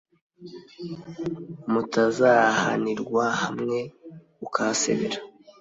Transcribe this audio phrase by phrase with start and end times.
[1.71, 3.77] mutazahanirwa hamwe
[4.45, 5.17] ukahasebera